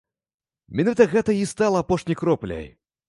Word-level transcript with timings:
Менавіта 0.79 1.07
гэта 1.13 1.31
і 1.41 1.45
стала 1.53 1.77
апошняй 1.85 2.21
кропляй. 2.23 2.67